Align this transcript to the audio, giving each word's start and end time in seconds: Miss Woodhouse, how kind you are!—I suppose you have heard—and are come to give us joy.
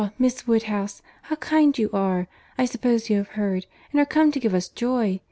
Miss 0.17 0.47
Woodhouse, 0.47 1.03
how 1.21 1.35
kind 1.35 1.77
you 1.77 1.87
are!—I 1.93 2.65
suppose 2.65 3.07
you 3.11 3.17
have 3.17 3.27
heard—and 3.37 4.01
are 4.01 4.05
come 4.07 4.31
to 4.31 4.39
give 4.39 4.55
us 4.55 4.67
joy. 4.67 5.19